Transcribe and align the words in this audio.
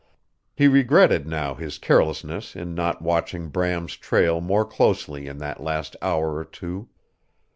He 0.55 0.67
regretted 0.67 1.27
now 1.27 1.53
his 1.53 1.77
carelessness 1.77 2.55
in 2.55 2.73
not 2.73 3.03
watching 3.03 3.49
Brain's 3.49 3.95
trail 3.95 4.41
more 4.41 4.65
closely 4.65 5.27
in 5.27 5.37
that 5.37 5.61
last 5.61 5.95
hour 6.01 6.35
or 6.37 6.43
two. 6.43 6.89